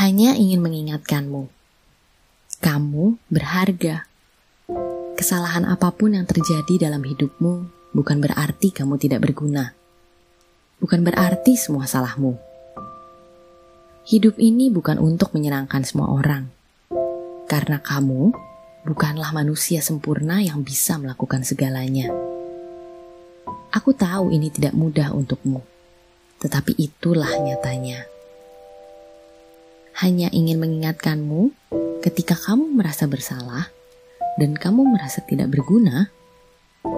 [0.00, 1.52] Hanya ingin mengingatkanmu,
[2.64, 4.08] kamu berharga.
[5.12, 9.76] Kesalahan apa pun yang terjadi dalam hidupmu bukan berarti kamu tidak berguna.
[10.80, 12.32] Bukan berarti semua salahmu.
[14.08, 16.48] Hidup ini bukan untuk menyenangkan semua orang.
[17.44, 18.32] Karena kamu
[18.88, 22.08] bukanlah manusia sempurna yang bisa melakukan segalanya.
[23.68, 25.60] Aku tahu ini tidak mudah untukmu,
[26.40, 28.19] tetapi itulah nyatanya.
[30.00, 31.52] Hanya ingin mengingatkanmu,
[32.00, 33.68] ketika kamu merasa bersalah
[34.40, 36.08] dan kamu merasa tidak berguna,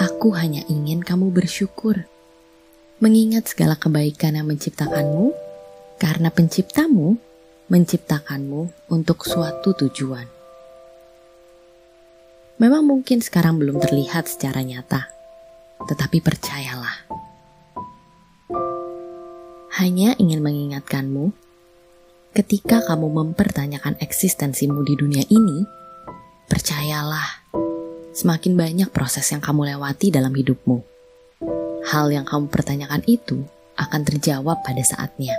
[0.00, 2.08] aku hanya ingin kamu bersyukur,
[3.04, 5.36] mengingat segala kebaikan yang menciptakanmu,
[6.00, 7.20] karena Penciptamu
[7.68, 10.24] menciptakanmu untuk suatu tujuan.
[12.56, 15.04] Memang mungkin sekarang belum terlihat secara nyata,
[15.84, 17.04] tetapi percayalah.
[19.84, 21.44] Hanya ingin mengingatkanmu
[22.36, 25.64] Ketika kamu mempertanyakan eksistensimu di dunia ini,
[26.52, 27.48] percayalah,
[28.12, 30.84] semakin banyak proses yang kamu lewati dalam hidupmu.
[31.88, 33.40] Hal yang kamu pertanyakan itu
[33.80, 35.32] akan terjawab pada saatnya.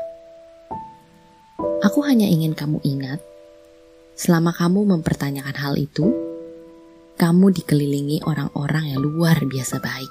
[1.85, 3.21] Aku hanya ingin kamu ingat,
[4.17, 6.09] selama kamu mempertanyakan hal itu,
[7.21, 10.09] kamu dikelilingi orang-orang yang luar biasa baik.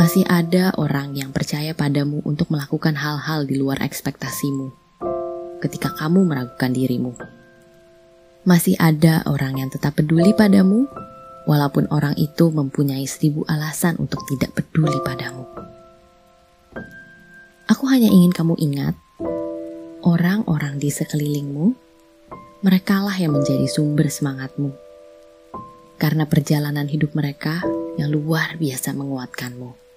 [0.00, 4.80] Masih ada orang yang percaya padamu untuk melakukan hal-hal di luar ekspektasimu
[5.62, 7.14] ketika kamu meragukan dirimu.
[8.42, 10.90] Masih ada orang yang tetap peduli padamu,
[11.46, 15.46] walaupun orang itu mempunyai seribu alasan untuk tidak peduli padamu.
[17.70, 18.98] Aku hanya ingin kamu ingat,
[20.02, 21.78] orang-orang di sekelilingmu,
[22.66, 24.74] merekalah yang menjadi sumber semangatmu.
[26.02, 27.62] Karena perjalanan hidup mereka
[27.94, 29.91] yang luar biasa menguatkanmu.